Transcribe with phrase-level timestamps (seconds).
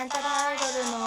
[0.00, 0.98] なんちゃらアイドルの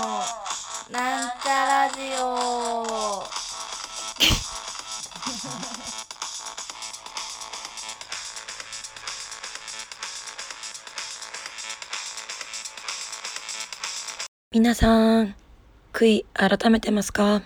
[0.92, 3.24] なんちゃラジオ
[14.54, 15.34] 皆さん、
[15.92, 17.42] 悔い改めてますか？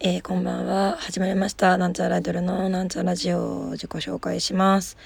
[0.00, 0.98] えー、こんばんは。
[1.00, 1.78] 始まりました。
[1.78, 4.98] なんちゃらアイドルのなんちゃラジオ自己紹介します。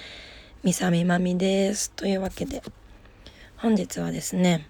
[0.65, 1.93] みさみまみです。
[1.93, 2.61] というわけで、
[3.59, 4.67] 本日はですね、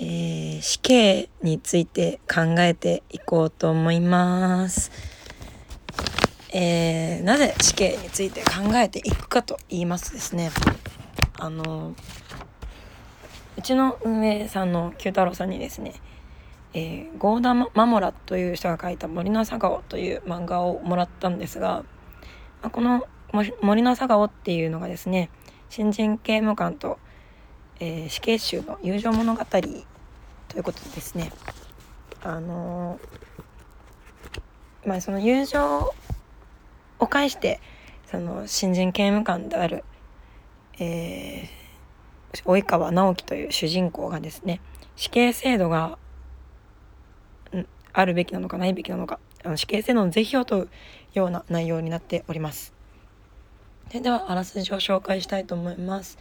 [0.00, 4.92] えー、死刑について考えていこうと思います。
[6.52, 10.50] えー、なぜ死刑について考えていくかと言いますですね、
[11.38, 11.94] あの、
[13.56, 15.94] うちの運営さんの九太郎さんにですね、
[16.74, 21.82] えー、ゴーダ・マモラという人が書いた「森の朝顔」という漫画をもらったんですが、
[22.62, 23.04] ま、この
[23.62, 25.30] 「森の朝顔」っていうのがですね
[25.70, 26.98] 新人刑務官と、
[27.80, 29.84] えー、死刑囚の友情物語とい
[30.58, 31.30] うことでですね
[32.22, 35.94] あのー、まあその友情
[36.98, 37.60] を介して
[38.06, 39.84] その新人刑務官である、
[40.78, 44.60] えー、及川直樹という主人公がですね
[44.96, 45.98] 死刑制度が
[47.92, 50.68] あるべきなのかないべきなのかあの死刑制度の是非を問う
[51.14, 52.72] ような内容になっております。
[53.88, 56.18] それではあらすじを紹介したいと思います、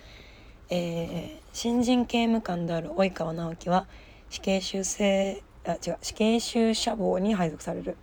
[0.69, 3.87] えー、新人刑務官である及川直樹は
[4.29, 7.95] 死刑囚制あ違う死刑囚舎房に配属される。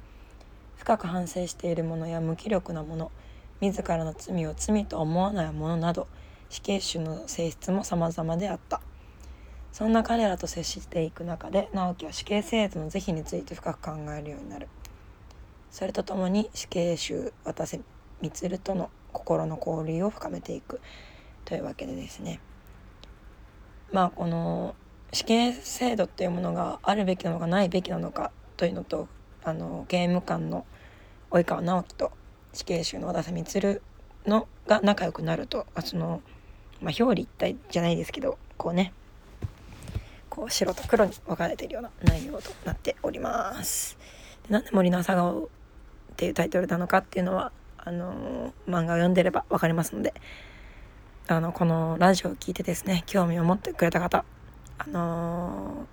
[0.77, 3.11] 深く反省している者や無気力な者
[3.61, 6.07] 自らの罪を罪と思わない者など
[6.51, 8.81] 死刑囚の性質も様々であった。
[9.73, 14.69] そんな彼らと接していく中で直樹は死刑制度の是非について深く考えるようになる。
[15.71, 17.81] それとともに死刑囚渡瀬
[18.23, 20.81] 満との心の交流を深めていく
[21.45, 22.41] というわけでですね。
[23.93, 24.75] まあこの
[25.13, 29.09] 死刑制度っていうものがあるべきなのかないべきなのかというのと
[29.45, 30.67] あの刑務官の
[31.31, 32.13] 及川直樹と
[32.53, 33.81] 死刑囚の渡瀬満
[34.27, 36.23] のが仲良くなるとあその、
[36.81, 38.93] まあ、表裏一体じゃないですけどこうね
[40.31, 43.97] こう白と黒に分かれているような内容となっております。
[44.49, 45.47] でなんで森の朝顔っ
[46.17, 50.15] ていうタイトルなのかっていうのはあのー、漫画を読んでれば分かりますので
[51.27, 54.25] あのこのラジオを聞いてですね興味を持ってくれた方
[54.77, 55.87] あの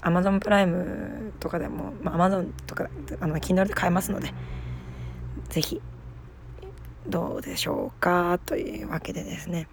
[0.00, 2.88] ー、Amazon プライムとかでも、まあ、Amazon とか
[3.20, 4.32] あの Kindle で買えますので
[5.50, 5.82] 是非
[7.06, 9.68] どうでしょうかというわけでですね、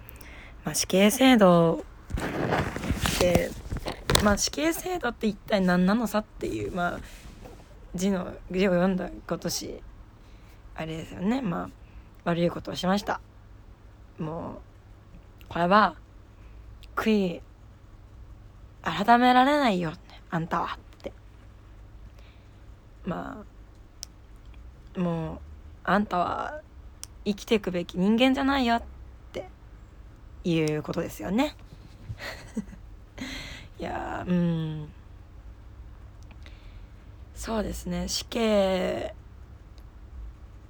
[0.66, 1.86] まあ、死刑制度
[3.16, 3.50] って
[4.24, 7.00] まあ死刑制度って一体何なのさっていうまあ
[7.96, 9.82] 字の字を読んだ今年
[10.76, 11.42] あれですよね。
[11.42, 11.70] まあ
[12.26, 13.22] 悪いことをしました。
[14.18, 14.73] もう
[15.54, 15.94] これは
[16.96, 17.42] 悔い
[18.82, 19.94] 改められないよ
[20.32, 21.14] あんたはって。
[23.06, 23.46] ま
[24.98, 25.40] あもう
[25.84, 26.62] あんたは
[27.24, 28.84] 生きていくべき人間じゃないよっ
[29.32, 29.48] て
[30.44, 31.56] いうことですよね。
[33.78, 34.92] いやうん。
[37.36, 39.14] そうですね死刑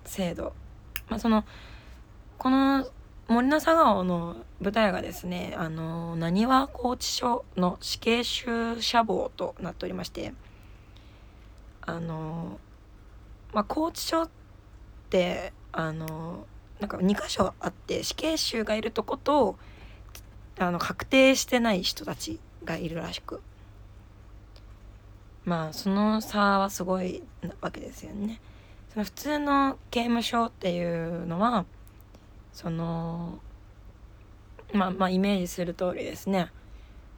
[0.04, 0.54] 制度。
[1.08, 1.46] まあその
[2.38, 2.86] この
[3.28, 10.34] 森の佐川の舞台がですねあのなにわ拘置所の死刑囚舎房となっておりまして
[11.82, 12.60] あの
[13.54, 14.30] まあ拘置所っ
[15.10, 16.46] てあの
[16.80, 19.58] なんか2箇所あって死刑囚がいるとこと
[20.60, 23.42] あの確定してない人たちがいるらしく
[25.46, 27.24] まあその差はすごい
[27.62, 28.40] わけですよね。
[28.94, 31.66] その普通の刑務所っていうのは
[32.54, 33.40] その
[34.74, 36.52] まあまあイメージする通りですね。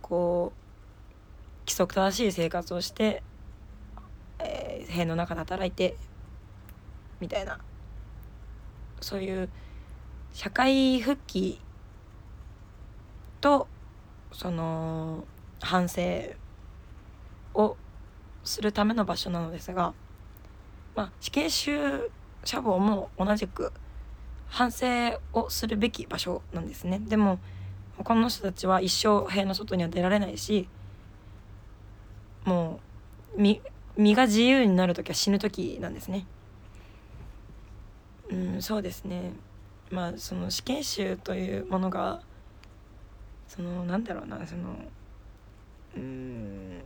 [0.01, 0.59] こう
[1.67, 3.21] 規則正しい生活をして、
[4.39, 5.97] えー、塀の中で働いて
[7.19, 7.59] みたいな。
[9.01, 9.49] そういう
[10.33, 11.59] 社会復帰
[13.41, 13.67] と
[14.31, 15.23] その
[15.61, 16.01] 反省
[17.53, 17.77] を
[18.43, 19.93] するための場所なのですが、
[20.95, 22.09] まあ、死刑囚
[22.43, 23.71] 舎房も同じく
[24.47, 26.99] 反省をするべき場所なんですね。
[26.99, 27.39] でも
[28.03, 30.67] この人たちは一生部屋の外には出られないし
[32.43, 32.79] も
[33.37, 33.61] う身
[33.97, 36.25] 身が自由になる時は死ぬ時なんですね。
[38.29, 39.33] うんそうですね。
[39.91, 42.21] まあその死刑囚というものが
[43.47, 44.75] そのなんだろうなその
[45.95, 46.81] うん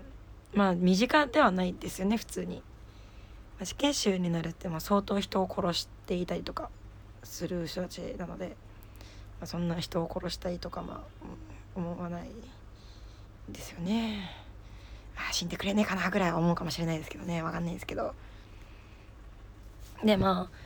[0.53, 2.61] まあ身近ではないですよね普通に。
[3.63, 6.69] 死刑囚になるってまあ相当人を殺していたりとか。
[7.23, 8.53] する人たちなので、ま
[9.43, 11.25] あ、そんな人を殺したいとかまあ
[11.75, 12.29] 思わない
[13.49, 14.29] ですよね。
[15.15, 17.41] あ死んでくれねえかなぐらいは思うかもしれないですけどね。
[17.41, 18.13] わかんないですけど。
[20.03, 20.57] でまあ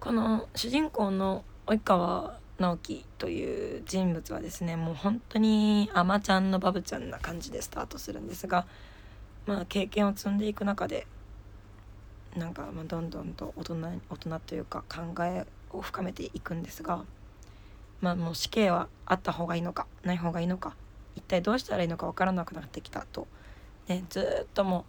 [0.00, 8.66] この主人公の及川直樹という人物はですねもう本当にあまちゃんのバブちゃんな感じでスタートするんですが
[9.46, 11.06] まあ経験を積んでいく中で
[12.36, 13.74] なんかまあどんどんと大人
[14.10, 17.04] 大人というか考えを深めていくんですが
[18.00, 20.74] まあもう死刑はあった方がいいのかない方がいいのか
[21.16, 23.26] 一体どうしたらいいのか分からなくなってきたと、
[23.88, 24.84] ね、ずっとも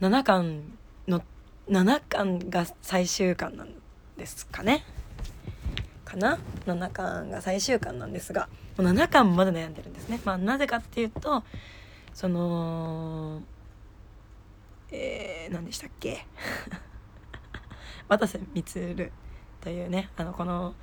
[0.00, 0.62] う7巻
[1.08, 1.22] の
[1.68, 3.68] 7巻が最終巻なん
[4.16, 4.84] ですかね。
[6.04, 8.48] かな？7巻が最終巻なんですが
[8.78, 10.20] もう7巻まで悩んでるんですね。
[10.24, 11.42] まあ、なぜかっていうと
[12.14, 13.42] その
[14.90, 16.26] えー、何でしたっけ？
[18.08, 19.10] 渡瀬充
[19.66, 20.76] というねあのこの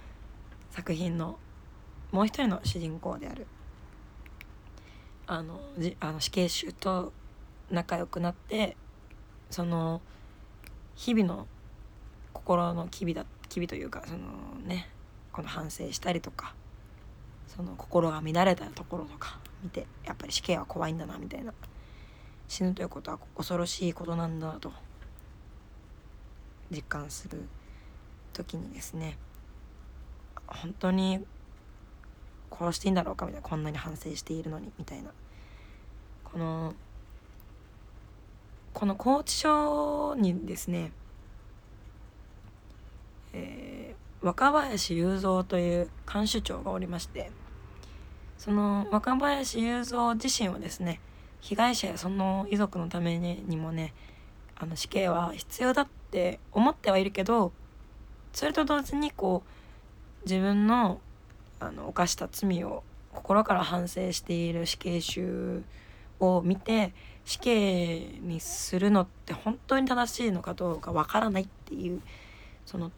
[0.71, 1.39] 作品の
[2.11, 3.47] もう一人の主人公である
[5.25, 7.13] あのじあの死刑囚と
[7.71, 8.75] 仲良くなって
[9.49, 10.01] その
[10.95, 11.47] 日々の
[12.33, 14.19] 心の機微だ機微というかその
[14.65, 14.89] ね
[15.31, 16.53] この反省したりとか
[17.47, 21.53] その心が乱れたところとか見てやっぱり死刑は怖いんだなみたいな
[22.49, 24.73] 死ぬということは恐ろしいことなんだと
[26.69, 27.47] 実感する
[28.33, 29.17] 時にですね
[30.47, 31.25] 本当に
[32.51, 35.11] 殺していいんだろうかみたいなこんなに反省しているのにみたいな。
[36.23, 36.73] この
[38.73, 40.91] この拘置所にですね、
[43.33, 47.29] えー、若林雄三という看守長がおりまして
[48.39, 50.99] その若林雄三自身はですね
[51.39, 53.93] 被害者やその遺族のためにもね
[54.55, 57.51] あの死刑は必要だって思ってはいるけど
[58.33, 60.99] それと同時にこう自分の
[61.59, 62.83] あの犯した罪を
[63.13, 65.63] 心から反省している死刑囚
[66.19, 66.93] を見て
[67.23, 72.01] 死刑にするのって本当に正しいのかどうかわからないっていう
[72.65, 72.91] その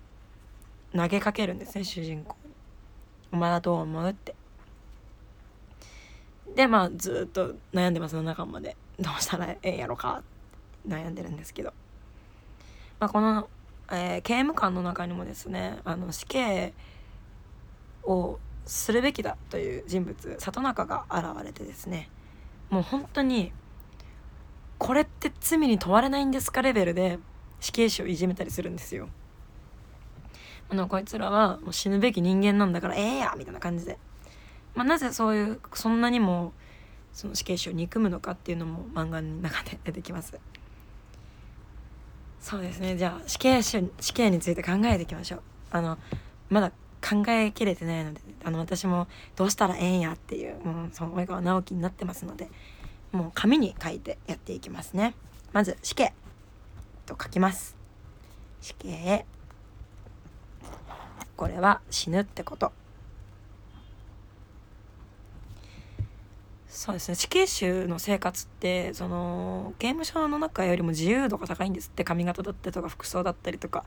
[0.95, 2.35] 投げかけるんですね主人公。
[2.43, 2.51] に。
[3.33, 4.33] お前はどう思うって。
[6.55, 8.75] でまあずっと悩んでますの中まで。
[8.99, 10.23] どうしたらええんやろか
[10.88, 11.73] 悩んでるんですけど、
[12.99, 13.49] まあ、この、
[13.91, 16.73] えー、刑務官の中にもですねあの死刑
[18.03, 22.09] をするべきだという人物里中が現れてですね
[22.69, 23.51] もう本当に
[24.77, 27.19] これって罪に問われないんですかレベルで
[27.59, 29.07] 死刑囚をいじめたりするんですよ。
[30.69, 33.99] あのこいつらはもう死ぬべき人間なんだからええやみたいな感じで
[34.75, 36.53] まあ、なぜそういうそんなにも
[37.13, 40.38] その死刑囚を憎むのかっていうのも漫画の中で出てきます
[42.45, 42.95] そうですね。
[42.95, 43.81] じゃあ死刑死
[44.13, 45.42] 刑について考えていきましょう。
[45.71, 45.97] あの
[46.51, 46.69] まだ
[47.01, 52.51] 考えきれてないのであの私もどうしたらええんやっていうもうその及川直樹になってますので
[53.12, 55.15] もう紙に書いてやっていきますね。
[55.53, 56.13] まず死刑
[57.07, 57.75] と書きます。
[58.62, 59.25] 死刑。
[61.36, 62.71] これは死ぬってこと。
[66.75, 67.16] そうですね。
[67.16, 72.04] 死刑囚の生活ってその刑務所の中よりも自由度が高いんですって。
[72.04, 73.86] 髪型だったりとか服装だったりとか。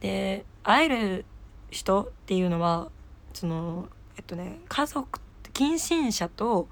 [0.00, 1.24] で会える
[1.70, 2.90] 人っていうのは
[3.34, 5.20] そのえっとね家族
[5.52, 6.68] 近親者と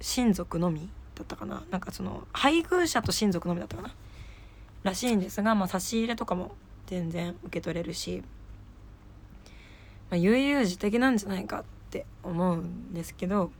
[0.00, 1.62] 親族のみだったかな。
[1.70, 3.94] なんかその配偶者と親族のみだったかな。
[4.82, 6.56] らしいんですが、まあ、差し入れとかも
[6.88, 8.24] 全然受け取れるし、
[10.10, 13.52] まあ、悠々自適なんじゃないかって思うんですけど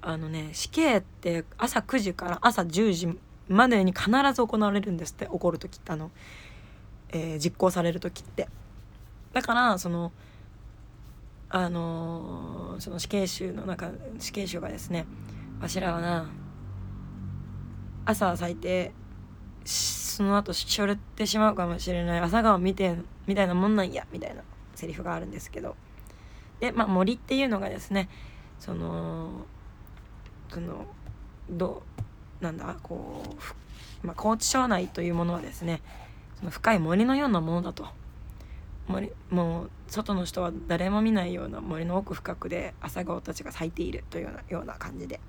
[0.00, 6.10] あのね死刑って朝9時から朝10時までに必ず行われるんですって起こる時ってあの、
[7.10, 8.48] えー、実行される時って。
[9.32, 10.12] だからその
[11.48, 15.06] あのー、その死刑囚の中死刑囚がですね
[15.60, 16.28] わしらはな
[18.04, 18.92] 朝咲いて
[19.64, 24.42] その後しょれてしまうかもしれない朝顔見てみたいなもんなんやみたいな
[24.74, 25.76] セリフがあるんですけど。
[26.60, 28.08] でまあ森っていうのがですね
[28.58, 29.46] その
[30.50, 30.86] その
[31.50, 31.82] ど
[32.40, 33.22] なんだこ
[34.02, 35.80] う、まあ、拘置所内というものはですね
[36.38, 37.86] その深い森のようなものだと。
[38.88, 45.20] 森もう外の人は誰も見ないような森の奥深くで朝顔たちが咲いているというようなような感じで、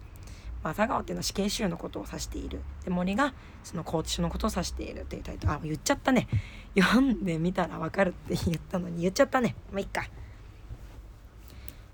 [0.64, 2.62] まあ、朝顔っていうのは死刑囚のことを指している。
[2.84, 3.34] で森が
[3.64, 5.54] その拘置所のことを指しているというタイトル。
[5.54, 6.28] あ言っちゃったね。
[6.78, 9.56] 読んでみたら分かるって言ったのに言っちゃったね。
[9.72, 10.04] まあいっか、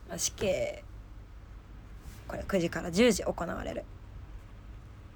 [0.10, 0.84] ま、死刑。
[2.34, 3.84] これ9時から10時行われる。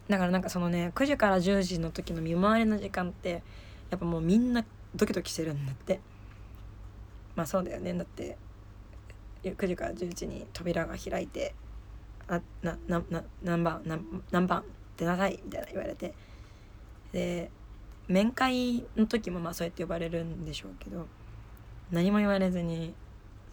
[0.08, 3.42] だからなんかそのね9時から10時の時の見回りの時間って
[3.90, 4.64] やっぱもうみんな
[4.96, 6.00] ドキドキしてるんだって。
[7.36, 7.94] まあそうだよね。
[7.94, 8.38] だって
[9.44, 11.54] 9時から10時に扉が開いて
[12.28, 14.64] なななな何番何何番
[14.96, 16.14] 出なさいみたいな言われて。
[17.12, 17.50] で
[18.08, 21.08] 面会の時もまあそうやって呼ばれるんでしょうけど
[21.92, 22.94] 何も言われずに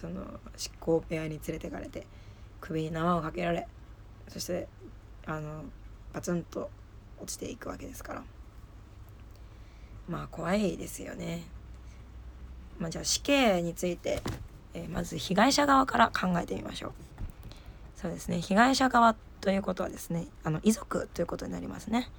[0.01, 0.23] その
[0.57, 2.07] 執行部屋に連れてかれて
[2.65, 3.69] 首に縄をかけられ
[4.29, 4.67] そして
[5.27, 5.65] あの
[6.15, 6.71] バツンと
[7.21, 8.23] 落ちていくわけですから
[10.09, 11.45] まあ怖いですよね。
[12.79, 14.21] まあ、じゃあ死刑について、
[14.75, 16.93] えー、まず被害者側から考えてみましょう。
[17.97, 22.11] そうですね被害者側ということはですねあの遺族ということになりますね。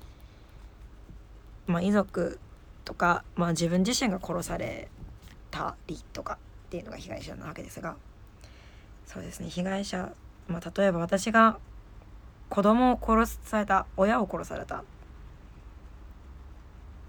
[1.67, 2.39] まあ、遺族
[2.85, 4.87] とか、まあ、自分自身が殺され
[5.49, 6.37] たりとか
[6.67, 7.95] っていうのが被害者なわけですが
[9.07, 10.11] そうですね被害者、
[10.47, 11.57] まあ、例えば私が
[12.49, 14.77] 子供を殺された親を殺された。
[14.77, 14.83] っ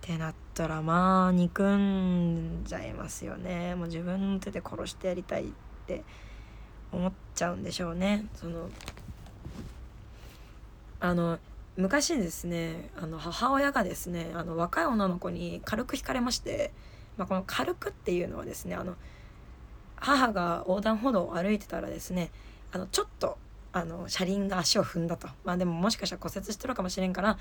[0.00, 3.74] てなったらまあ憎んじゃいますよね。
[3.74, 5.46] もう自分の手で殺してやりたいっ
[5.86, 6.04] て
[6.92, 8.26] 思っちゃうんでしょうね。
[8.34, 8.68] その
[11.00, 11.38] あの
[11.76, 16.72] 昔ですねあの母親がですねあの若い女の子に軽く惹かれまして、
[17.16, 18.94] まあ、この軽くっていうのはですねあの
[19.96, 22.30] 母が横断歩道を歩いてたらですね
[22.76, 23.38] あのちょっと
[23.72, 25.28] あの車輪が足を踏んだと。
[25.44, 27.38] まあでももしかしたら骨折してるかもしれんから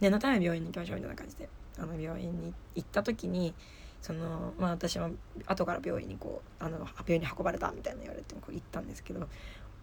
[0.00, 1.48] 念のため病院に行きましょうみたいな感じで。
[1.80, 3.54] あの病院に行った時に
[4.02, 5.10] そのまあ私は
[5.46, 9.28] 後から病院にこうあの病院に運ばれたみたいな言われてこう行ったんですけど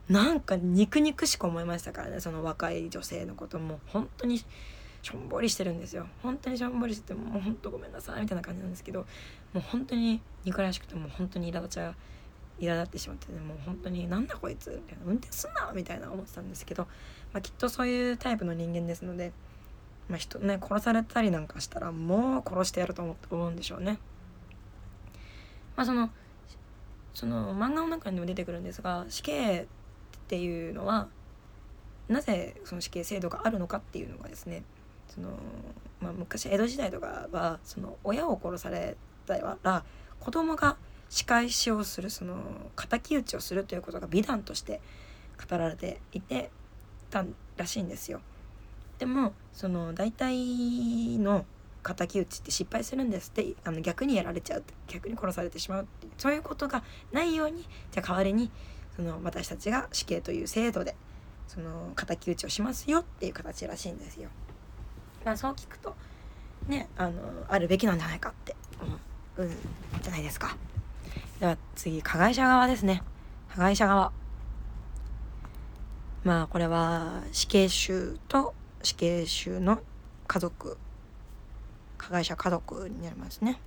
[0.09, 3.79] なんか肉肉しく思いましたからねその若い女性のことも。
[3.87, 6.07] 本当にしょんぼりしてるんですよ。
[6.23, 9.01] 本当にしょんぼりしててもう本当ごめんなさいみたいな感じなんですけど
[9.53, 11.95] もう本当に憎らしくてもう本当に苛立ちが
[12.59, 16.83] 苛立ってしまって、ね、もう本当になんだこいつみたいな運転すんなみたいな思ってたんですけど、
[17.33, 19.33] まあ、きっとそういうタイプの人間ですので、
[20.07, 23.99] まあ、人ね殺されたりなんかしたらもう殺してやると思うんでしょうね。
[25.75, 26.09] まあその
[27.13, 29.67] その漫画の中にも出てくるんですが死刑っ
[30.27, 31.07] ていうのは
[32.07, 34.63] なぜその死刑制度があるのかっていうのがですね
[35.07, 35.29] その、
[36.01, 39.83] まあ、昔江戸時代とかはその親を殺されたら
[40.19, 40.77] 子供が
[41.09, 42.37] 仕返しをするその
[42.75, 44.81] 敵討ちをするということが美談として
[45.49, 46.49] 語られていて
[47.09, 47.25] た
[47.57, 48.21] らしいんですよ。
[48.99, 51.45] でもその大体の
[51.83, 58.49] 敵討ちって失敗するんですってあの逆にやられちゃう逆に殺されてしまうっていうそういうことがないようにじゃあ代わりに
[58.95, 60.95] その私たちが死刑という制度で
[61.47, 64.29] その敵討ちをしますよっていう形らしいんですよ。
[65.23, 65.95] まあそう聞くと
[66.67, 68.97] ねあのあるべきなんじゃないかって思
[69.37, 69.49] うん
[70.01, 70.57] じゃないですか。
[71.39, 73.03] では次加害者側ですね。
[73.53, 74.11] 加害者側。
[76.23, 79.79] まあこれは死刑囚と死刑囚の
[80.27, 80.77] 家族
[81.97, 83.59] 加害者家族になりますね。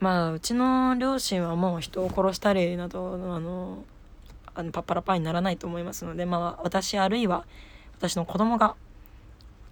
[0.00, 3.84] まあうちの両親はもう人を殺したりなどあの
[4.54, 7.46] あのパッパラパーにならないと思いますのでまあ私あるいは
[7.96, 8.74] 私の子供が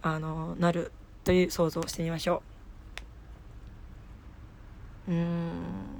[0.02, 0.90] あのなる
[1.24, 2.42] という想像をしてみましょ
[5.08, 5.12] う。
[5.12, 5.99] うん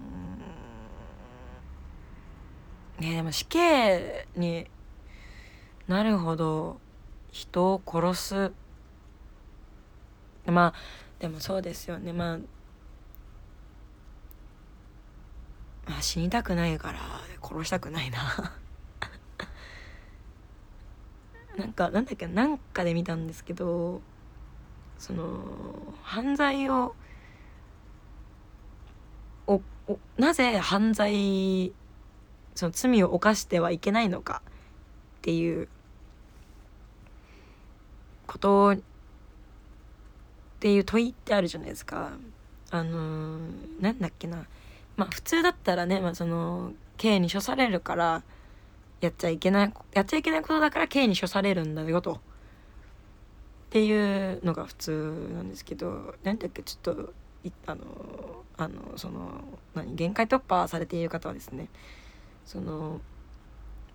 [3.00, 4.66] ねでも死刑に
[5.88, 6.78] なるほど
[7.33, 8.52] 人を殺す。
[10.47, 10.75] まあ
[11.19, 12.12] でもそうですよね。
[12.12, 12.38] まあ
[15.88, 17.00] まあ死にたくないから
[17.42, 18.54] 殺したくないな。
[21.57, 24.00] なんかなんだっけなんかで見たんですけど
[24.99, 25.40] その
[26.02, 26.95] 犯罪を
[29.47, 31.73] おおなぜ犯罪
[32.54, 34.42] その罪を犯してはいけないのか
[35.19, 35.69] っていう
[38.26, 38.78] ことっ
[40.61, 42.12] ていう問いってあるじゃないですか。
[42.71, 43.40] あのー、
[43.80, 44.47] なんだっけな
[44.97, 48.23] まあ普通だったらね、まあ、その刑に処されるから
[49.00, 52.19] やっちゃいけないやっちゃいけないことだから刑に処されるんだよとっ
[53.71, 57.12] ていうのが普通なんですけど何だっけちょっと
[57.66, 57.85] あの
[58.59, 59.40] あのその
[59.75, 61.69] 何限界突破されている方はですね
[62.50, 63.00] その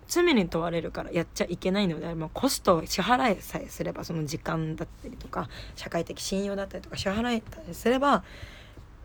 [0.08, 8.24] 罪に問われるからやっちゃいけないのであればコストを支払いさえすればその時間だったりとか社会的信用だったりとか支払いたりすれば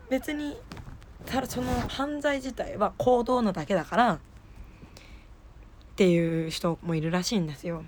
[0.08, 0.56] 別に
[1.26, 4.18] ただその犯罪自体は行動のだけだからっ
[5.96, 7.84] ていう人もいるらしいんですよ。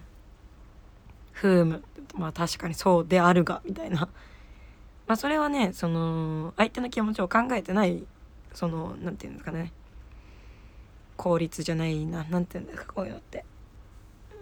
[1.32, 1.82] ふーむ
[2.14, 4.00] まあ確かにそうであるがみたいな。
[5.06, 8.04] まあそれはねその相手の気持ちを考えてない
[8.52, 9.72] その何て言うんですかね
[11.16, 13.44] 効率じゃないな何て言うんですかこういうのって。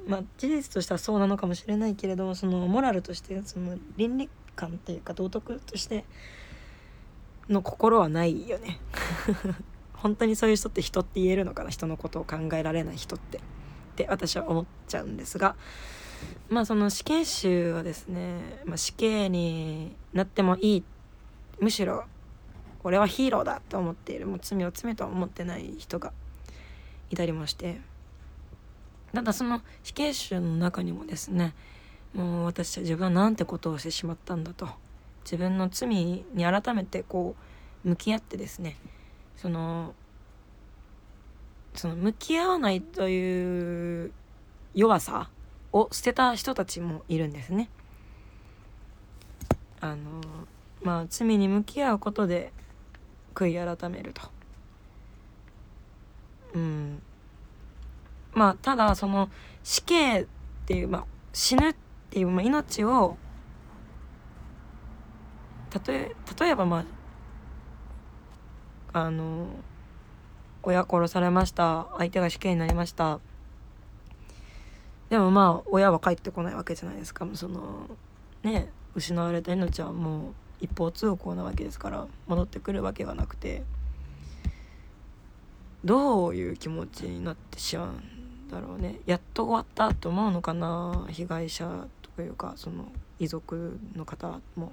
[0.06, 6.04] まあ事実としてはそうなのかもしれないけれどもそのモラルとしてその倫理観っていうか道徳として
[7.48, 8.80] の心はないよね。
[9.94, 13.38] 本当にそういう人って人って言えるのかな人のことを考えられない人って。
[13.38, 13.40] っ
[13.94, 15.54] て私は思っちゃうんですが
[16.48, 20.84] まあその死刑囚はですね、まあ、死刑になってもいい。
[21.60, 22.04] むしろ
[22.84, 24.26] 俺はヒーローだと思っている。
[24.26, 26.12] もう罪を罪とは思ってない人が
[27.12, 27.80] いたりもして
[29.14, 31.54] ただその死刑囚の中にもですね
[32.14, 34.68] もう私は自分はなんてことをしてしまったんだと
[35.24, 37.36] 自分の罪に改めてこ
[37.84, 38.76] う向き合ってですね
[39.36, 39.94] その
[41.74, 44.12] その向き合わないという
[44.74, 45.30] 弱さ
[45.72, 47.70] を捨てた人たちもいるんですね。
[49.80, 50.20] あの
[50.82, 52.52] まあ罪に向き合うことで
[53.34, 54.22] 悔い改めると。
[56.54, 57.02] うん。
[58.34, 59.28] まあただその
[59.62, 60.26] 死刑っ
[60.66, 61.74] ていう、まあ、死ぬっ
[62.10, 63.16] ていう、まあ、命を
[65.86, 66.84] 例え例えばま
[68.92, 69.46] ああの
[70.62, 71.88] 親殺されました。
[71.98, 73.18] 相手が死刑になりました。
[75.08, 77.26] でもまあ親は帰ってこないわけじゃないですか。
[77.34, 77.88] その
[78.42, 83.62] ね失われた命はもう一方通行なわけですから戻ってくるわけがなくて。
[85.84, 89.00] どういう気持ちになってしまうんだろうね。
[89.06, 91.06] やっと終わったと思うのかな？
[91.10, 91.86] 被害者
[92.16, 92.86] というかその
[93.18, 94.72] 遺族の方も。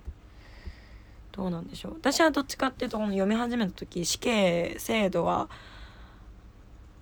[1.31, 1.93] どうなんでしょう？
[1.93, 5.47] 私はどっちかっていうとこの読み始めた時死刑制度は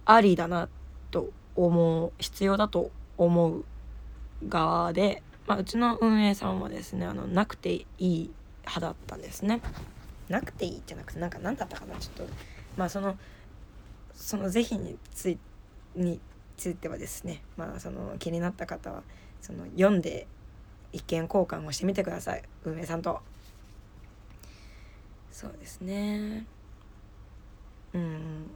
[0.06, 0.70] ありだな
[1.10, 3.66] と思う必要だと思う
[4.48, 8.30] 側で、まあ、うちの運営さんはですねあのなくていい
[8.62, 9.62] 派だったんですね。
[10.30, 11.96] なくていいじゃなくてなんか何だったかな？
[11.96, 12.34] ちょっと
[12.76, 13.18] まあその
[14.18, 15.38] その是非につい
[15.96, 16.20] に
[16.58, 19.04] ついてはですねまあその気になった方は
[19.42, 20.28] その読んで
[20.92, 22.44] 意見交換をしてみてください。
[22.66, 23.22] 運営さんと。
[25.32, 26.46] そうですね。
[27.94, 28.50] うん。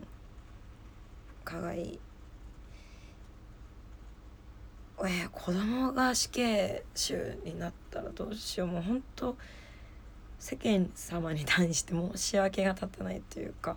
[1.43, 1.99] 加害。
[5.03, 8.67] えー、子供が死刑囚になったらどうしよう。
[8.67, 9.35] もう本当
[10.39, 13.75] 世間様に対して申し訳が立たないというか。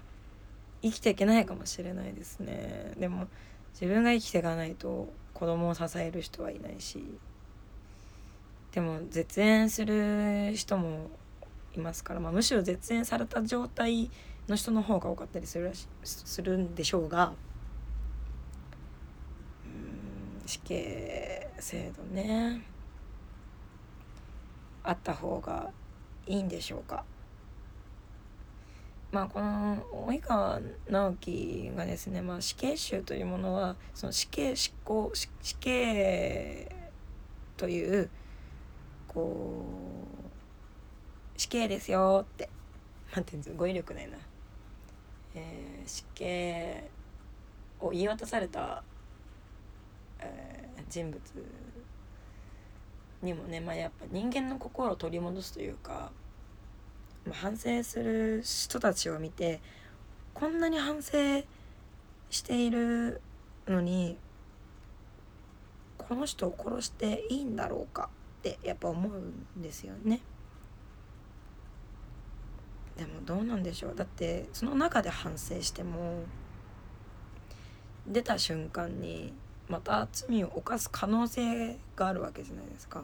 [0.85, 2.93] 生きていけないかもしれないですね。
[2.99, 3.27] でも
[3.73, 7.03] 自分が生きていかないと子供を支える人はいないし。
[8.73, 11.09] でも絶縁する人も
[11.77, 14.11] いますから、まあ、むしろ絶縁された状態
[14.49, 17.33] の人の方が多かったりするらしするんでしょうが。
[19.65, 22.63] うん死刑制度ね。
[24.83, 25.71] あった方が
[26.27, 27.05] いいんでしょうか。
[29.15, 29.77] まあ、この
[30.09, 35.29] 及川直樹がですね、まあ、死刑囚というものはその死刑執行死
[35.61, 36.75] 刑
[37.57, 38.11] という
[39.07, 39.65] こ
[41.37, 42.51] う死刑ですよって
[43.15, 44.19] なんていうんです語彙力ないな、
[45.37, 46.91] えー、死刑
[47.79, 48.83] を言い渡された、
[50.19, 51.21] えー、人物
[53.23, 56.11] にもね、まあ、やっぱ人間の心を取り戻すというか、
[57.33, 59.61] 反省する人たちを見て
[60.35, 61.13] こんなに反省
[62.31, 63.21] している
[63.67, 64.19] のに
[65.97, 68.11] この人を殺していいんだろうか
[68.41, 69.13] ってやっぱ思う
[69.59, 70.21] んですよね。
[72.97, 76.23] でもどうなんでしょうだってその中で反省しても
[78.07, 79.33] 出た瞬間に
[79.69, 83.03] また罪を犯す可能性があるわけじゃないですか。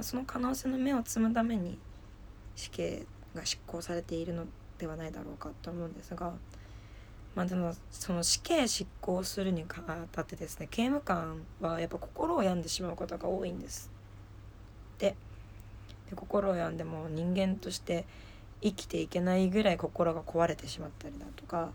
[0.00, 1.78] その可能性の目を摘むために
[2.56, 4.44] 死刑が執行されているの
[4.78, 6.32] ではないだろうかと思うんですが、
[7.34, 13.90] まあ、でもその死刑執行するにあたってですね刑務官はやっぱ心を病んでしまうことが多いんです。
[14.98, 15.14] で
[16.10, 18.04] で心を病んでも人間として
[18.60, 21.70] 生きていけないぐらい心が壊れてしまったりだとか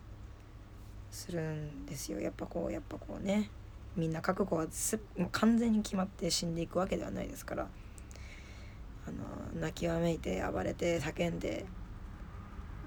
[1.11, 3.49] するんですよやっぱこうやっぱこうね
[3.95, 4.99] みんな覚悟はす
[5.31, 7.67] 完全に決まって死んでいくわけではないですから
[9.07, 9.11] あ
[9.55, 11.65] の泣きわめいて暴れて叫んで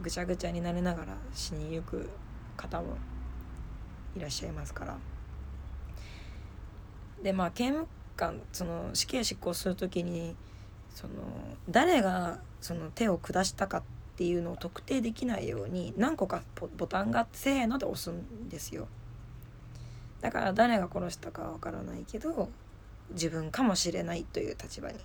[0.02, 2.10] ぐちゃぐちゃになりながら死にゆく
[2.56, 2.96] 方も
[4.16, 4.98] いらっしゃいますから。
[7.22, 10.36] でまあ刑務官その死刑執行する時に
[10.94, 11.12] その
[11.68, 13.82] 誰がその手を下したかっ
[14.16, 16.42] ていうのを特定できないように何個か
[16.76, 18.88] ボタンがあってせーので押すんですよ。
[20.20, 22.50] だから誰が殺したかわからないけど
[23.12, 24.98] 自分かもしれないという立場に。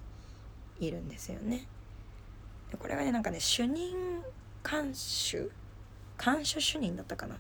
[0.79, 1.67] いるんですよね。
[2.71, 4.23] でこれがねなんかね主任
[4.63, 5.49] 監守
[6.17, 7.35] 監守主任だったかな？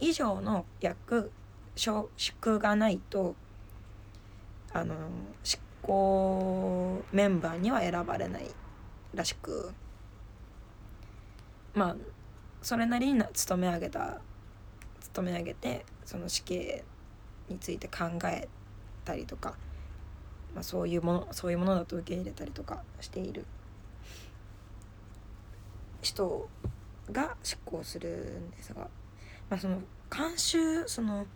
[0.00, 1.30] 以上の役
[1.74, 3.34] 職がないと
[4.72, 4.94] あの
[5.42, 8.50] 執行メンバーには選ばれない
[9.14, 9.72] らしく。
[11.74, 11.96] まあ
[12.60, 14.20] それなりに勤め上げた
[15.00, 16.84] 勤め上げてその死刑
[17.48, 18.48] について考え
[19.04, 19.54] たりとか、
[20.54, 23.44] まあ、そういうものそういうものだと受け入れたりとかしている
[26.02, 26.48] 人
[27.10, 28.82] が執行するんですが、
[29.48, 29.78] まあ、その
[30.10, 31.26] 慣習その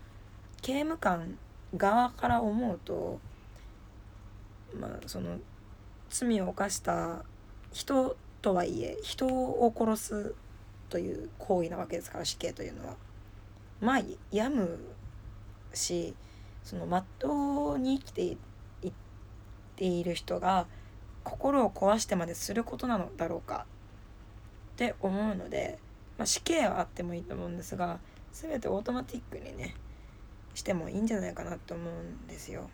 [0.62, 1.38] 刑務官
[1.76, 3.20] 側から思うと、
[4.78, 5.38] まあ、その
[6.10, 7.24] 罪を犯した
[7.72, 10.34] 人とはいえ人を殺す
[10.88, 12.94] という行為なわけですから死刑というのは。
[13.80, 14.02] まあ
[14.32, 14.78] 病む
[15.74, 16.14] し
[16.64, 18.36] そのまっとうに生きてい
[19.76, 20.66] ている人が
[21.24, 23.66] 心を壊してまですることなのだろうか
[24.74, 25.78] って思うので、
[26.18, 27.98] まあ、死刑はあってもいいと思うんですが
[28.32, 29.74] 全てオートマティックにね
[30.54, 32.68] してもいいんじゃないかなと思うんですよ。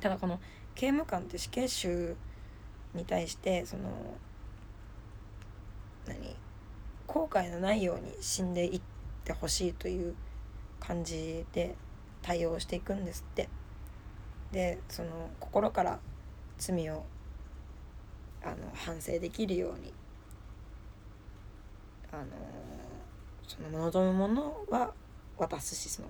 [0.00, 0.38] ただこの
[0.74, 2.16] 刑務官って死刑囚
[2.94, 3.90] に対してその
[6.06, 6.36] 何
[7.06, 8.80] 後悔のないように死んでいっ
[9.24, 10.14] てほしいという
[10.78, 11.74] 感じで
[12.22, 13.48] 対応していくんですって
[14.52, 15.98] でその心から
[16.56, 17.04] 罪を
[18.42, 19.92] あの反省できるように
[22.10, 22.24] あの
[23.46, 24.92] その望むものは
[25.36, 26.08] 渡すしその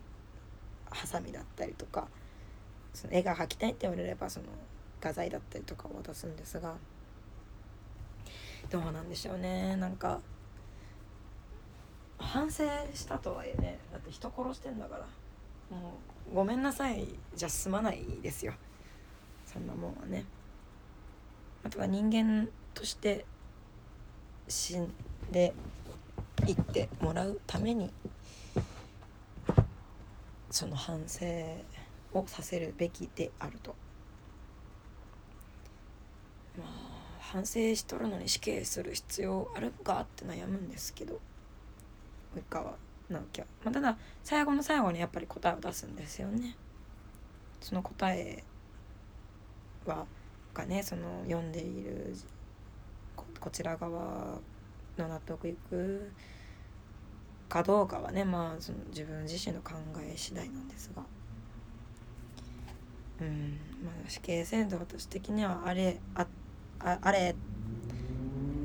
[0.91, 2.09] ハサミだったりとか
[2.95, 4.47] その絵が描きたいって言われればその
[5.01, 6.75] 画材だったりとかを渡すんですが
[8.71, 9.77] どうなんでしょうね。
[9.77, 10.21] なんか
[12.19, 15.07] 反省したとはいえねだって人殺してんだから。
[15.71, 18.53] もうごめんなさいじゃ済まないですよ。
[19.47, 20.25] そんなもんはね。
[21.65, 23.25] あとは人間として
[24.47, 24.93] 死ん
[25.31, 25.53] で
[26.47, 27.91] いってもらうために
[30.51, 31.27] その反省
[32.13, 33.75] をさせるべきであると。
[36.59, 41.21] まあ反省しとるのに死刑する必要あるかって悩むんですけど
[42.35, 42.75] 及川
[43.11, 46.57] 直樹は、まあ、ただ最後の最後にやっぱり答えを出すんですよね。
[47.61, 48.45] その答え
[49.87, 50.07] は
[50.55, 52.15] がねその読んでいる
[53.41, 54.39] こちら側
[54.97, 56.11] の納得いく
[57.49, 61.03] かどうかはねまあその自分自身の考え次第なんですが。
[63.21, 66.27] うんまあ死刑制度私的にはあれあ
[66.79, 67.35] ああれ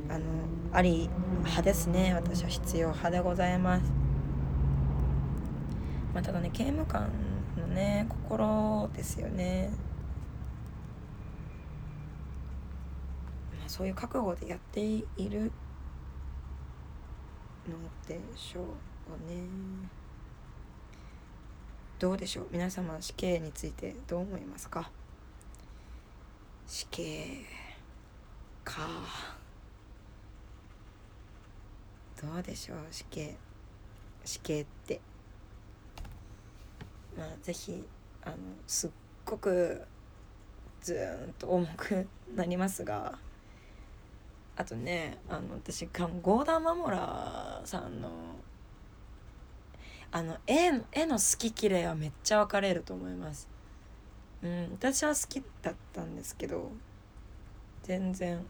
[0.10, 0.26] あの
[0.72, 2.14] あり派ですね。
[2.14, 4.03] 私は必要派でございます。
[6.14, 7.10] まあただね刑務官
[7.58, 9.72] のね心ですよね。
[13.58, 15.52] まあそういう覚悟でやっている
[17.68, 17.76] の
[18.08, 18.64] でしょう
[19.30, 19.44] ね。
[22.00, 22.48] どうでしょう？
[22.52, 24.92] 皆様死刑についてどう思いますか？
[26.68, 27.46] 死刑
[28.64, 28.82] か。
[32.22, 32.78] どうでしょう？
[32.92, 33.36] 死刑。
[34.26, 35.00] 死刑って。
[37.18, 37.84] まあ是非
[38.24, 38.36] あの
[38.68, 38.90] すっ
[39.26, 39.82] ごく
[40.82, 43.18] ずーんと重くなりますが
[44.56, 48.10] あとねあの私ゴーダン・マモラさんの
[50.12, 53.50] あの絵絵の好き嫌いはめっちゃ分かれると思います。
[54.44, 56.70] うん私は好きだったんですけど
[57.82, 58.46] 全然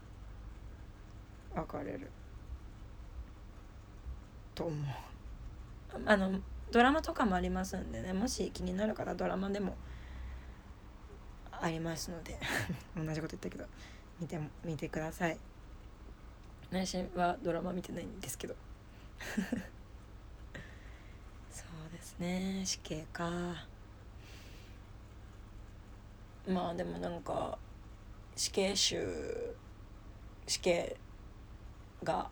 [1.54, 2.10] 分かれる
[4.54, 4.84] と思う。
[6.04, 6.38] あの
[6.74, 8.12] ドラマとかもありますんでね。
[8.12, 9.76] もし気になる方ドラマでも
[11.52, 12.36] ありますので。
[12.98, 13.64] 同じこと言ったけど
[14.18, 15.38] 見て見てください。
[16.72, 18.56] 私はドラマ見てないんですけど。
[21.48, 22.62] そうですね。
[22.66, 23.68] 死刑か。
[26.48, 27.56] まあでもなんか
[28.34, 29.54] 死刑囚
[30.48, 30.96] 死刑
[32.02, 32.28] が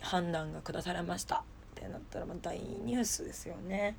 [0.00, 1.42] 判断が下されました。
[1.76, 3.96] ってなったらまあ大ニュースですよね。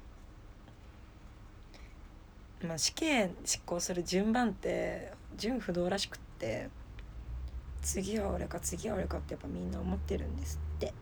[2.63, 6.69] まあ、死刑執行する順番って順不動らしくって
[7.81, 10.93] 次は俺か次は俺かってやっぱみんな思ってるんですって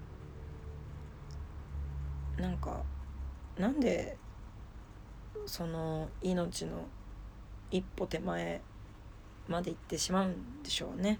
[2.37, 2.81] なんか
[3.59, 4.17] なんで
[5.45, 6.85] その命の
[7.69, 8.61] 一歩手前
[9.47, 11.19] まで行ってしまうんでしょうね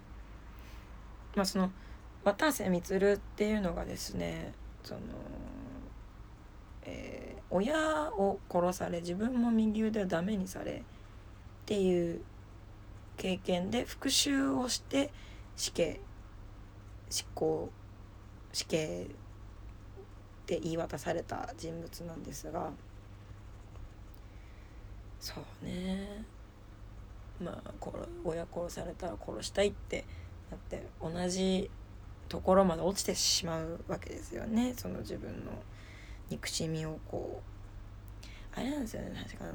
[1.35, 1.71] まあその
[2.23, 4.53] 渡瀬満っていうのがですね
[4.91, 4.99] その、
[6.83, 10.83] えー、親を殺され自分も右腕をダメにされっ
[11.65, 12.21] ていう
[13.15, 15.09] 経験で復讐をして
[15.55, 16.01] 死刑
[17.09, 17.71] 執行
[18.51, 19.07] 死刑
[20.45, 22.71] で言い渡された人物なんですが
[25.21, 26.25] そうね。
[27.41, 27.73] まあ
[28.25, 30.03] 親殺されたら殺したいって
[30.49, 31.69] なって同じ
[32.31, 34.73] ところまで落ちてしまうわけですよね。
[34.77, 35.51] その自分の
[36.29, 37.51] 憎しみをこう。
[38.57, 39.53] あれなんですよね確かあの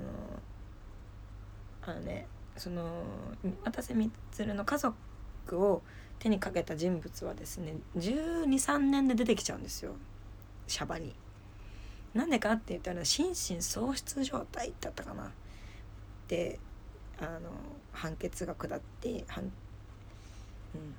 [1.95, 3.05] あのねその
[3.65, 4.11] 渡瀬満
[4.57, 4.97] の家族
[5.53, 5.83] を
[6.19, 9.93] 手にかけた人物はですね123年で出てきちゃうんですよ。
[10.67, 11.15] シャバに。
[12.13, 15.33] なんでかって言ったら心神喪失状態だったかな。
[16.29, 16.59] で
[17.19, 17.51] あの
[17.93, 19.45] 判決が下って判、
[20.75, 20.95] うん、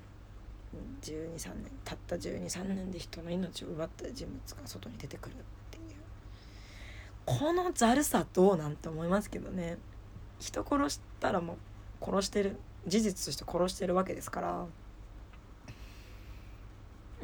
[1.02, 5.36] 123年たった123年で人の命を奪った人物が外に出てくるっ
[5.70, 5.84] ていう。
[7.24, 9.78] このざるさどうなんて思いますけどね。
[10.38, 11.58] 人殺したらも
[12.00, 14.66] う殺してる事実として殺してるわけですから。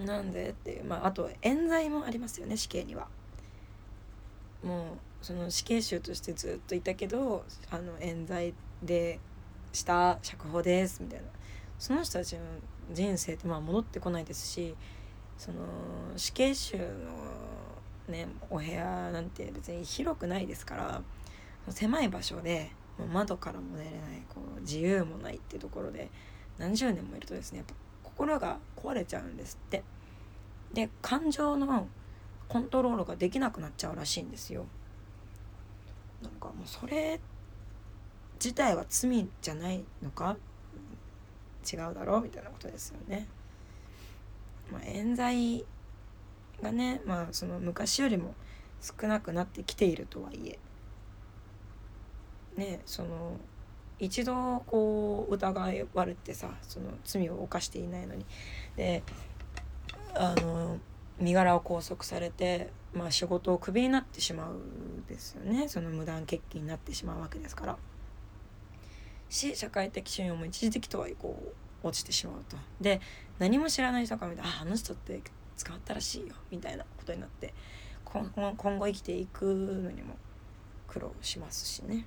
[0.05, 3.09] なんでっていうまああと冤罪もありますよね死刑には。
[4.65, 9.21] もうその死刑囚としてずっといたけどあの冤罪で
[9.73, 11.27] した釈放ですみたいな。
[11.79, 12.43] その人たちの
[12.93, 14.75] 人生ってまあ戻ってこないですし
[15.39, 15.59] その
[16.17, 16.85] 死刑囚の
[18.09, 21.03] ねお部屋なんて別に広くないですから
[21.71, 22.71] 狭い場所で
[23.13, 26.11] 窓からも出れないこう自由もないっていうところで
[26.59, 29.83] 何十年もいるとですねやっぱ心が壊れちゃうんですって。
[30.73, 31.87] で感情の
[32.49, 34.67] コントロールができなくなっちゃうらしいんですよ。
[36.23, 37.21] なんかもうそれ
[38.35, 40.37] 自体は罪じゃないのか
[41.71, 43.27] 違うだろうみたいなことですよね。
[44.73, 45.65] まあ、冤罪
[46.63, 48.35] がね、まあ、その昔よりも
[48.81, 50.59] 少なくなってきているとはいえ
[52.57, 53.37] ねその
[53.99, 58.25] 一度こう疑われてさその罪を犯していないのに
[58.77, 59.03] で
[60.15, 60.79] あの
[61.19, 64.57] 身柄を拘束されて、まあ、仕事をクビになってしまう
[65.09, 67.77] ですよねその無断欠勤になってしまうわけですから。
[69.29, 71.41] し社会的信用も一時的とはいこ
[71.83, 72.57] う落ちてしまうと。
[72.81, 73.01] で
[73.39, 75.21] 何も知らない人から見て「ああの人って
[75.65, 77.53] 捕まったらしいよ」みたいなことになって
[78.05, 80.17] 今後生きていくのにも
[80.87, 82.07] 苦労しますしね。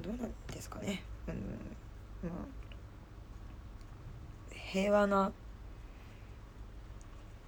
[0.00, 1.02] どうなんですかね。
[1.28, 2.62] うんまあ
[4.72, 5.32] 平和な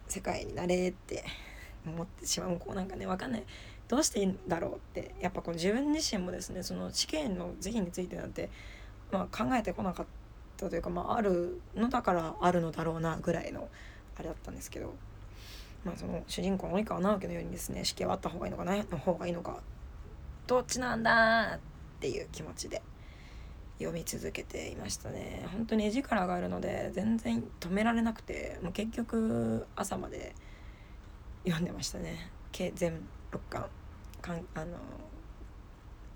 [0.06, 1.24] 世界になれって
[1.86, 3.44] 思ってしまうこうなんかね分かんない
[3.88, 8.50] どうしていいんだろうってやっぱこの自分自身もですねその死刑の是非についてなんて、
[9.12, 10.06] まあ、考えてこなかっ
[10.56, 13.68] たというか、まあ、あるのだからあるのだろうなぐらいの
[14.16, 14.94] あれだったんですけど、
[15.84, 19.58] まあ、その主人公の及川直樹のようにですね死刑はあった方がいいのかないの方がいいのか
[20.46, 21.58] どっちなんだっ
[22.00, 22.82] ていう気持ちで
[23.78, 25.46] 読み続けていましたね。
[25.52, 30.34] 本当に絵力があるので全然止められなくてもう結局朝まで
[31.44, 32.30] 読んでましたね。
[32.74, 33.00] 全
[33.34, 33.66] 6巻
[34.20, 34.78] かんあの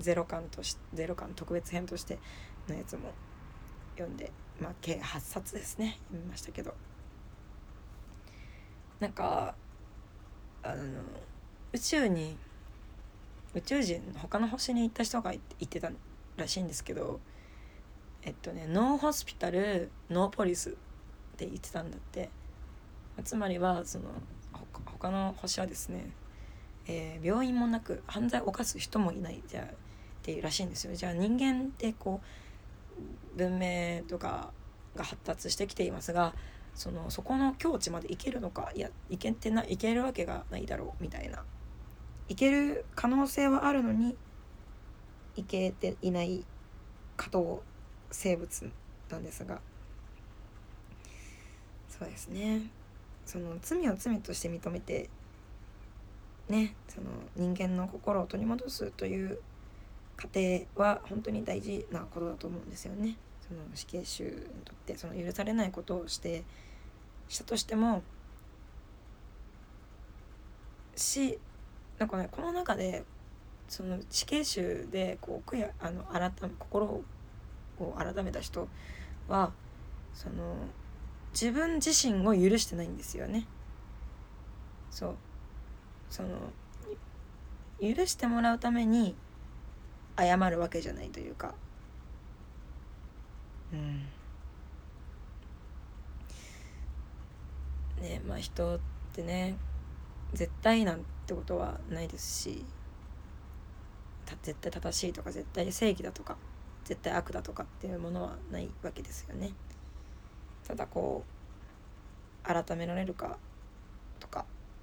[0.00, 2.18] 0巻とし0巻特別編として
[2.68, 3.12] のやつも
[3.96, 5.98] 読んでまあ計8冊ですね。
[6.09, 6.74] 読みましたけど。
[9.00, 9.54] なんか
[10.62, 10.85] あの
[11.72, 12.37] 宇宙に
[13.54, 15.90] 宇宙人他の星に行った人が言ってた
[16.37, 17.20] らしいんですけど
[18.22, 20.72] えっとねノーホスピタルノーポリスっ
[21.37, 22.31] て言ってたんだって。
[23.24, 24.04] つまりはその
[24.85, 26.11] 他の星はですね、
[26.88, 29.66] えー、病院もなく犯罪を犯す人もいないじゃっ
[30.22, 30.94] ていうらしいんですよ。
[30.94, 32.20] じゃあ人間ってこ
[33.37, 34.51] う文明とか
[34.96, 36.35] が発達してきていますが
[36.74, 41.44] そのそこの境地まで行けるのかいや行けてな行けるわけがないだろうみたいな。
[42.29, 44.16] 行ける可能性はあるのに
[45.37, 46.44] 行けていない
[47.16, 47.61] 加藤
[48.11, 48.70] 生物
[49.11, 49.61] なんですが。
[51.88, 52.70] そうですね。
[53.24, 55.09] その罪を罪として認めて
[56.48, 57.06] ねその
[57.37, 59.38] 人間の心を取り戻すという
[60.16, 63.16] 過程は本当に大事なことだと思うんですよね。
[63.46, 64.30] その死刑囚に
[64.64, 66.44] とってその許されないことをして
[67.28, 68.02] したとしても
[70.96, 71.38] し
[71.98, 73.04] なんかねこの中で
[73.68, 77.04] その死刑囚でこう悔やあの改め心を
[77.96, 78.68] 改めた人
[79.28, 79.52] は
[80.14, 80.56] その
[81.32, 83.46] 自分自身を許してないんですよね
[84.90, 85.16] そう
[86.11, 86.29] その
[87.81, 89.14] 許してもらうために
[90.16, 91.55] 謝るわけじゃないというか
[93.73, 94.07] うん
[98.03, 98.81] ねまあ人っ
[99.12, 99.57] てね
[100.33, 102.64] 絶対なんてことはないですし
[104.42, 106.37] 絶対正しいとか絶対正義だとか
[106.85, 109.53] 絶対悪だとかっていうものはないわけですよね。
[110.66, 111.25] ただこ
[112.44, 113.38] う改められるか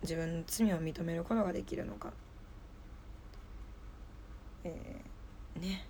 [0.02, 2.12] 自分の罪を認めることができるのか。
[4.64, 5.86] えー、ね。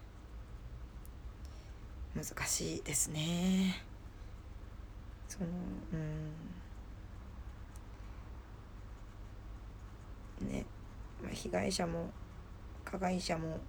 [2.15, 3.83] 難しいですね。
[5.27, 5.47] その
[5.93, 5.95] う
[10.45, 10.47] ん。
[10.47, 10.65] ね。
[11.21, 12.09] まあ、被害者も
[12.83, 13.59] 加害者も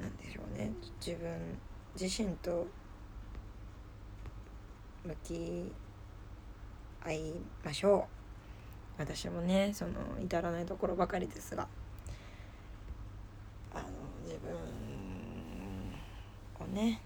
[0.00, 0.72] なんでしょうね。
[1.04, 1.58] 自分
[2.00, 2.66] 自身と
[5.04, 5.72] 向き
[7.04, 8.21] 合いましょう。
[9.02, 11.66] 私もねその至らないところばかりですが。
[13.74, 13.84] あの
[14.24, 14.52] 自分
[16.60, 17.00] をね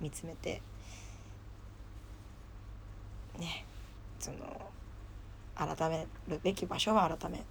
[0.00, 0.62] 見つめて
[3.38, 3.66] ね
[4.20, 4.38] その
[5.56, 7.42] 改めるべき場所は改め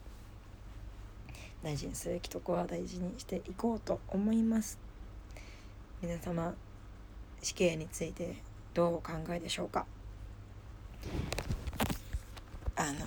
[1.62, 4.80] 大事にすべきとこは大事にしていこうと思います。
[6.02, 6.54] 皆様
[7.41, 8.38] 死刑について
[8.73, 9.86] どうお考えでしょうか。
[12.88, 13.00] あの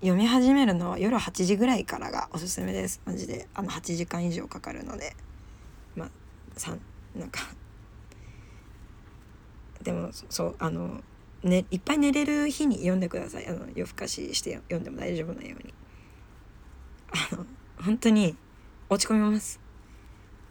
[0.00, 3.00] 読み始めるのは夜8時ぐらいからがおすすめです。
[3.04, 3.48] マジで。
[3.52, 5.16] あの8時間以上かかるので。
[5.96, 6.08] まあ
[6.56, 6.78] 3
[7.16, 7.40] なんか。
[9.82, 11.00] でもそうあの
[11.42, 13.48] ねいっぱい寝れる日に読んでください。
[13.48, 15.74] あの夜更かしして読んでも大丈夫なように。
[17.10, 17.46] あの
[17.82, 18.36] 本当に
[18.88, 19.58] 落ち込みます。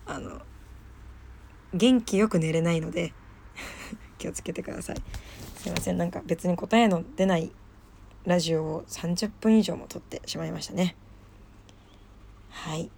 [0.05, 0.41] あの
[1.73, 3.13] 元気よく寝れないので
[4.19, 4.97] 気をつけてください。
[5.55, 5.97] すいません。
[5.97, 7.53] なんか別に答えの出ない
[8.27, 10.97] ラジオを30分以上も撮ってしまいましたね。
[12.49, 12.91] はい。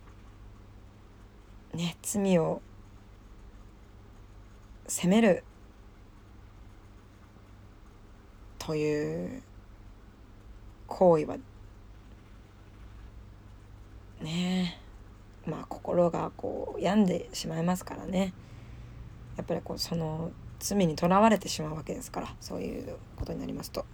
[1.75, 2.63] ね罪を
[4.87, 5.43] 責める
[8.57, 9.43] という
[10.87, 11.37] 行為は
[14.23, 14.81] ね
[15.45, 18.33] まあ心がこう病んでしまいますからね。
[19.37, 23.85] やっぱりこうその罪にとらわれてしまうわけですからそういうことになりますと。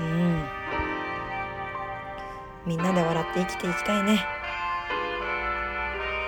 [0.00, 0.44] うん。
[2.66, 4.24] みんなで笑って生きていきたいね。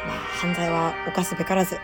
[0.06, 1.78] まあ犯罪は犯すべからず。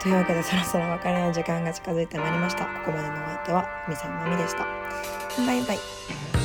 [0.00, 2.66] というわけでそろそろ別れの時間が近づいてまいりました。
[2.66, 4.66] ここまでのお相手はみさんのみでした。
[5.46, 6.43] バイバイ。